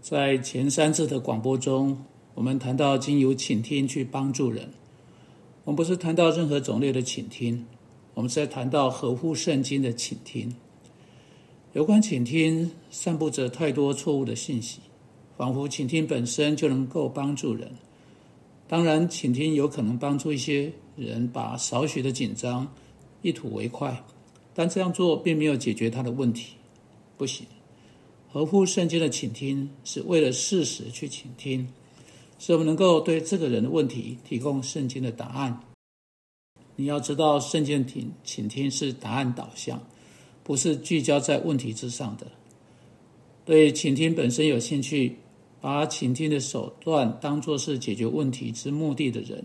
[0.00, 4.70] 在前三次的广播中，我们谈到经由倾听去帮助人。
[5.64, 7.66] 我们不是谈到任何种类的倾听，
[8.14, 10.54] 我们是在谈到合乎圣经的倾听。
[11.72, 14.80] 有关倾听，散布着太多错误的信息，
[15.36, 17.70] 仿佛倾听本身就能够帮助人。
[18.66, 22.66] 当然，倾听有可能帮助一些人把少许的紧张
[23.20, 24.02] 一吐为快，
[24.54, 26.54] 但这样做并没有解决他的问题，
[27.18, 27.44] 不行。
[28.30, 31.66] 合乎圣经的倾听，是为了事实去倾听，
[32.38, 35.58] 使我们能够对这个人的问题提供圣经的答案。
[36.76, 39.82] 你要知道，圣经听倾听是答案导向，
[40.44, 42.26] 不是聚焦在问题之上的。
[43.46, 45.16] 对倾听本身有兴趣，
[45.62, 49.42] 把倾听的手段当作是解决问题之目的的人，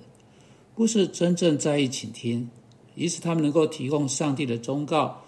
[0.75, 2.49] 不是真正在意倾听，
[2.95, 5.21] 以使他们能够提供上帝的忠告。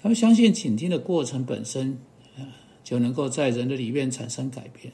[0.00, 1.98] 他们相信倾听的过程本身。
[2.88, 4.90] 就能够在人的里面产生改变，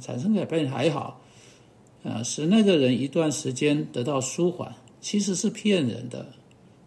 [0.00, 1.20] 产生改变还好，
[2.02, 6.26] 啊，使那个人一段时间得到舒缓，其实是骗人的。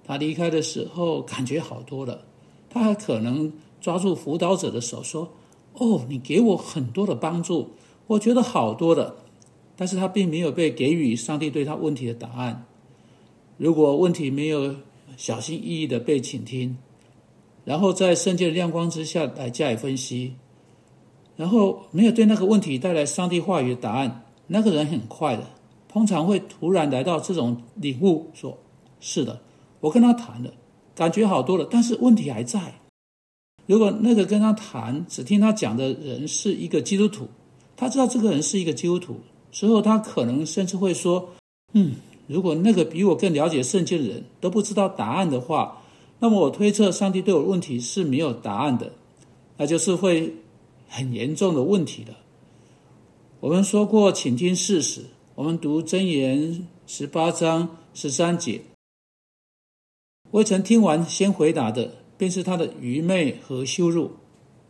[0.04, 2.26] 他离开的时候感觉好多了，
[2.70, 5.32] 他还可能抓住辅导者的手说
[5.80, 7.70] ：“哦，你给我很多的帮助，
[8.08, 9.16] 我觉得好多了。”
[9.78, 12.66] 但是他并没有被给予上帝对他问题的答案。
[13.56, 14.76] 如果问题没有
[15.16, 16.78] 小心翼翼的被倾听。
[17.66, 20.36] 然后在圣洁的亮光之下来加以分析，
[21.38, 25.48] 然后没有对那个问题带来上帝话语的答案，那个人很快的，
[25.88, 28.58] 通常会突然来到这种领悟，说
[29.00, 29.40] ：“是的，
[29.80, 30.52] 我跟他谈了，
[30.94, 32.60] 感觉好多了，但是问题还在。”
[33.66, 37.30] 如果那个跟他谈，只听他讲的人是一个基督徒，
[37.78, 39.22] 他知道这个人是一个基督徒，
[39.54, 41.30] 之后他可能甚至会说
[41.72, 41.94] ：“嗯，
[42.28, 45.80] 如果那个比我更了解圣经的人都不知道答案的话。”
[46.24, 48.94] 那么我推测，上帝对我的问题是没有答案的，
[49.58, 50.34] 那就是会
[50.88, 52.18] 很严重的问题了。
[53.42, 55.02] 我们说过，请听事实。
[55.36, 58.62] 我们读箴言十八章十三节，
[60.32, 64.10] 未曾听完先回答的，便是他的愚昧和羞辱。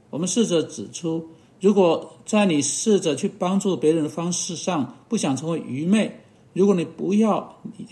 [0.09, 1.23] 我们试着指出，
[1.61, 6.19] 如果在你试着去帮助别人的方式上，不想成为愚昧。
[6.53, 7.37] 如果你不要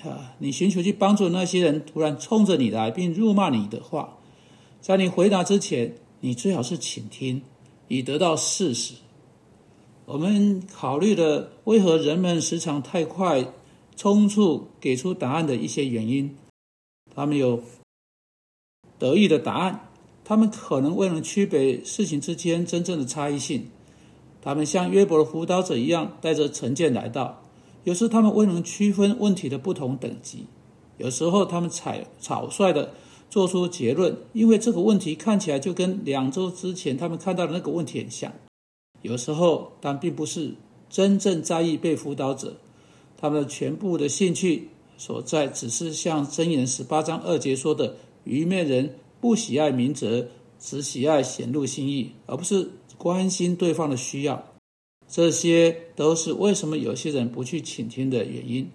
[0.03, 4.17] 啊，你寻求去帮助那些人突然冲着你来并辱骂你的话，
[4.79, 7.41] 在你回答之前，你最好是倾听，
[7.87, 8.93] 以得到事实。
[10.05, 13.45] 我们考虑了为何人们时常太快
[13.95, 16.35] 冲促给出答案的一些原因，
[17.15, 17.63] 他们有
[18.99, 19.89] 得意的答案，
[20.23, 23.67] 他们可能未能区别事情之间真正的差异性，
[24.41, 27.40] 他们像约伯的辅导者一样，带着成见来到。
[27.83, 30.45] 有时他们未能区分问题的不同等级，
[30.97, 32.93] 有时候他们草草率的
[33.29, 38.31] 做出结论，因为这个问题看起来就跟两周之前他们看到的那个问题很像。
[39.01, 40.53] 有时候，但并不是
[40.89, 42.55] 真正在意被辅导者，
[43.17, 50.27] 他们的全部的兴趣所在，只是像箴言十八章二节说的：“愚昧人不喜爱明哲，
[50.59, 52.69] 只喜爱显露心意，而不是
[52.99, 54.43] 关心对方的需要。”
[55.11, 58.71] 这些都是为什么有些人不去倾听的原因。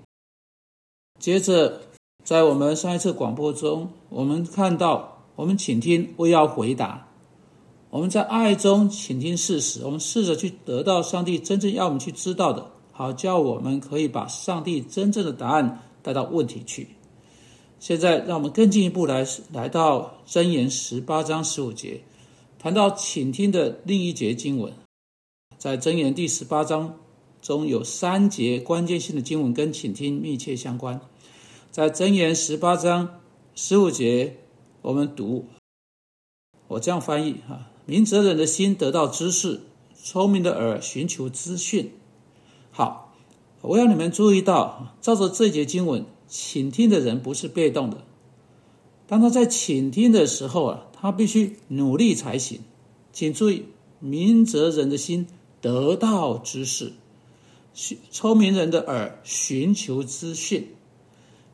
[1.18, 1.80] 接着，
[2.24, 7.08] 在我们上一次广播中，我们看到，我们倾听为要回答，
[7.88, 16.86] 我们在爱中倾听事实，我们试着去得到上帝真正要我们去知道的，好叫我们可以把上帝真正的答案带到问题去。
[17.80, 22.02] 现在，让我们更进一步来来到箴言十八章十五节，
[22.58, 24.70] 谈到倾听的另一节经文。
[25.58, 26.98] 在箴言第十八章
[27.40, 31.00] 中有三节关键性的经文跟倾听密切相关。
[31.70, 33.20] 在箴言十八章
[33.54, 34.36] 十五节，
[34.82, 35.46] 我们读，
[36.68, 39.60] 我这样翻译哈：明哲人的心得到知识，
[39.94, 41.90] 聪明的耳寻求资讯。
[42.70, 43.14] 好，
[43.62, 48.04] 我要你们注意到，照着这节经文，倾听的人不是被动的。
[49.06, 52.60] 当他在倾听的时候啊，他必须努力才行。
[53.12, 53.64] 请注意，
[53.98, 55.26] 明哲人的心。
[55.66, 56.92] 得到知识，
[58.12, 60.68] 聪明人的耳寻求资讯，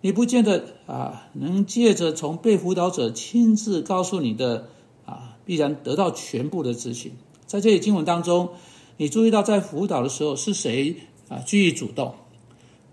[0.02, 4.68] 你不见得啊能借着从被辅导者亲自告诉你的
[5.06, 7.12] 啊，必然得到全部的资讯。
[7.46, 8.50] 在这里经文当中，
[8.98, 10.94] 你注意到在辅导的时候是谁
[11.30, 12.14] 啊居于主动？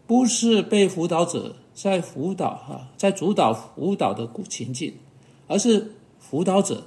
[0.08, 4.94] 不是被辅导者在辅导哈，在主导辅导的情境，
[5.48, 6.82] 而是辅导者。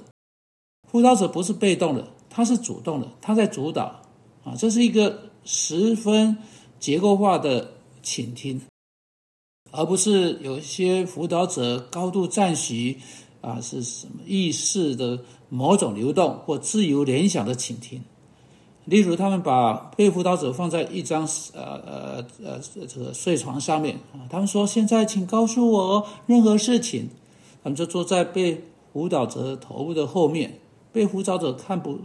[0.91, 3.99] 辅导者不是被动的，他是主动的，他在主导。
[4.43, 6.37] 啊，这是一个十分
[6.79, 8.61] 结构化的倾听，
[9.71, 12.97] 而不是有一些辅导者高度赞许
[13.41, 15.19] 啊是什么意识的
[15.49, 18.01] 某种流动或自由联想的倾听。
[18.85, 27.09] 例如，他们把被辅导者放在一张呃呃呃这个睡床上面啊，他们说：“现在请告诉我任何事情。”
[27.63, 28.61] 他们就坐在被
[28.91, 30.59] 辅导者头部的后面，
[30.91, 31.97] 被辅导者看不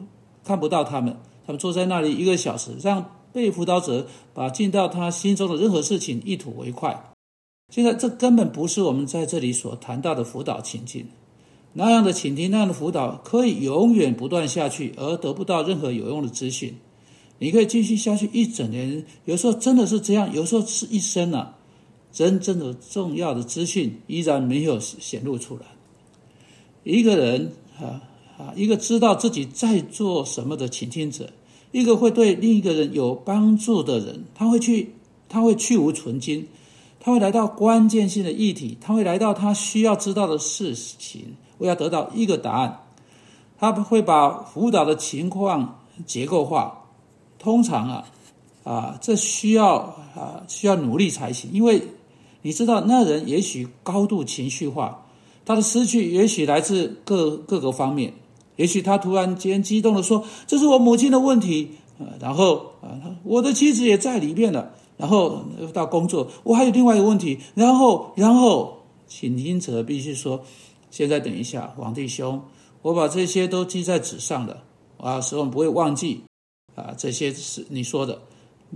[0.45, 1.17] 看不到他们。
[1.49, 3.03] 他们坐在那里一个小时，让
[3.33, 7.15] 被辅导者把进到他心中的任何事情一吐为快。
[7.73, 11.07] 现在这根本不是我们在这里所谈到的辅导情境。
[11.73, 16.75] 那样的倾听，那样的辅导，可以永远不断下去，而得不到任何有用的资讯。
[17.39, 21.57] 你可以继续下去一整年，有时候真的是这样，有时候是一生啊，
[22.13, 25.63] 真正的重要的资讯依然没有显露出来。
[26.85, 28.03] 一个人啊
[28.37, 31.31] 啊，一个知道自己在做什么的倾听者，
[31.71, 34.95] 一个会对另一个人有帮助的人，他会去，
[35.29, 36.47] 他会去无存精，
[36.99, 41.37] 他会来到关键性的议题，他会来到他需要知道的事情。
[41.59, 42.81] 我要得到一个答案，
[43.59, 46.87] 他会把辅导的情况结构化。
[47.39, 48.05] 通常啊，
[48.65, 49.77] 啊，这需要
[50.15, 51.51] 啊需要努力才行。
[51.53, 51.83] 因为
[52.43, 55.05] 你知道，那人也许高度情绪化，
[55.45, 58.15] 他的失去也许来自各各个方面。
[58.59, 64.73] 也许他突然间激动的说：“这是我母亲的问题。”啊，然后啊，我的妻子也在里面了。
[64.97, 67.39] 然后到工作，我还有另外一个问题。
[67.55, 70.45] 然后，然后，请听者必须说。
[70.91, 72.43] 现在等一下，王弟兄，
[72.83, 74.65] 我把这些都记在纸上了
[74.97, 76.23] 啊，使我们不会忘记
[76.75, 76.95] 啊。
[76.97, 78.21] 这些是你说的，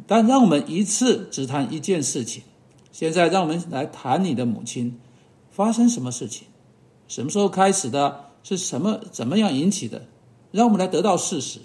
[0.06, 2.42] 但让我们一次只谈一件事情。
[2.92, 4.96] 现在让我们来谈你的母亲
[5.50, 6.46] 发生什么事情，
[7.08, 10.06] 什么时候开始的，是什么怎么样引起的？
[10.50, 11.60] 让我们来得到事实。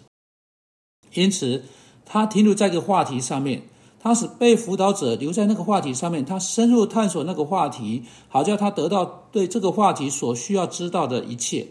[1.13, 1.63] 因此，
[2.05, 3.63] 他停留在这个话题上面。
[3.99, 11.67] 他使被辅导者留在那个话题上面，他深入探索那个话题，好叫他得到对这个话题所需要知道的一切，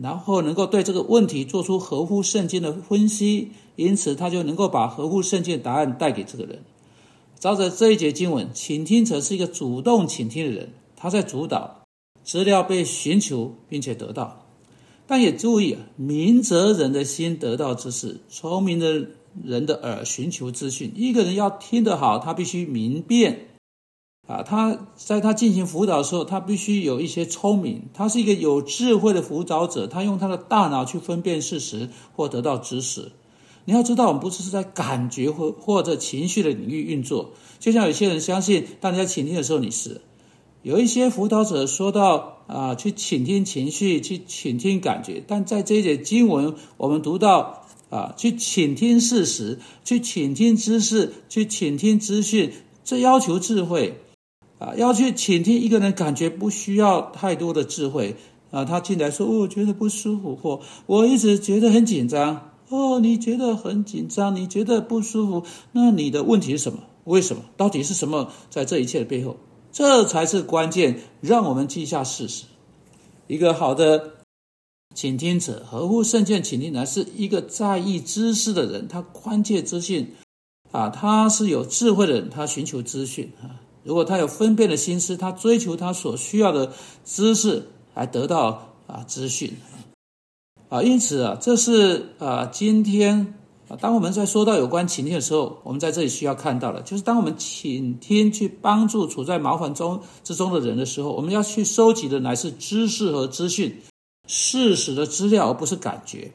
[0.00, 6.62] 然后能够对这个问题做出合乎圣经的分析，因此他就能够把合乎圣经的答案带给这个人。
[7.40, 11.83] 照着这一节经文，倾听者是一个主动倾听的人，他在主导
[12.24, 14.46] 资料被寻求并且得到，
[15.06, 19.06] 但也注意啊，明哲人的心得到知识，聪明的。
[19.42, 23.48] 人的耳寻求资讯，一个人要听得好，他必须明辨
[24.28, 24.44] 啊。
[24.44, 33.10] 他在他进行辅导的时候，他必须有一些聪明，他是一个有智慧的辅导者，他用他的大脑去分辨事实或得到知识。
[33.64, 40.00] 你要知道，我们不是是在感觉或或者情绪的领域运作，就像有些人相信，当你在倾听的时候，你是
[40.64, 47.60] 有一些辅导者说到啊，去倾听情绪，去倾听感觉，但在这一节经文，我们读到。
[47.90, 52.50] 啊，去倾听事实，去倾听知识，去倾听资讯，
[52.82, 54.00] 这要求智慧
[54.58, 54.74] 啊！
[54.76, 58.16] 要去倾听一个人感觉不需要太多的智慧
[58.50, 58.64] 啊。
[58.64, 66.80] 他进来说：“我觉得不舒服，或我一直觉得很紧张。”哦，你觉得很紧张，你觉得不舒服，那你的问题是什么？
[67.04, 67.44] 为什么？
[67.56, 69.36] 到底是什么在这一切的背后？
[69.74, 72.44] 这才是关键，让我们记下事实。
[73.26, 74.14] 一个好的。
[74.94, 80.14] 倾听者合乎圣见，倾听者是一个在意知识的人，他关切资讯，
[80.70, 83.58] 啊，他是有智慧的人，他寻求资讯啊。
[83.82, 86.72] 如果他有分辨的心思，他追求他所需要的
[87.04, 89.54] 知识，来得到啊资讯
[90.68, 90.80] 啊。
[90.84, 93.34] 因此啊，这是啊，今天，
[93.80, 103.74] 当我们在说到有关倾听的时候，我们在这里需要看到的，就是当我们倾听去帮助处在麻烦中之中的人的时候，我们要去收集的乃是知识和资讯。
[104.26, 106.32] 事实的资料，而不是感觉。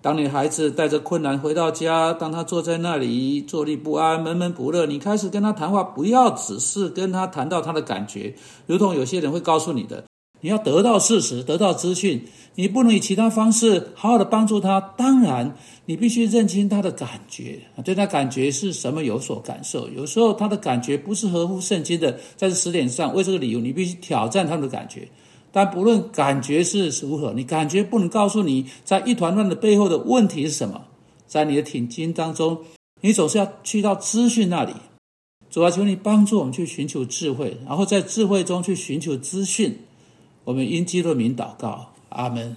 [0.00, 10.04] 当你孩子带着困难回到家，当他坐在那里坐立不安、闷闷不乐，你开始跟他谈话，不要只是跟他谈到他的感觉，如同有些人会告诉你的，
[10.44, 12.22] 你要得到事实、得到资讯，
[12.54, 14.78] 你不能以其他方式好好的帮助他。
[14.78, 19.88] 当然，你必须认清他的感觉，对他感觉是什么有所感受。
[19.88, 25.08] 有时候他的感觉不是合乎圣经的，在这十点上，为这个理由，你必须挑战他们的感觉。
[25.50, 30.82] 但不论感觉是如何，你感觉不能告诉你在一团乱的背后的问题是什么。
[31.26, 32.58] 在你的挺经当中，
[33.00, 34.74] 你总是要去到资讯那里。
[35.48, 39.78] 主啊，求你帮助我们去寻求智慧，然后在智慧中去寻求资讯。
[40.44, 42.54] 我们因基督名祷告，阿门。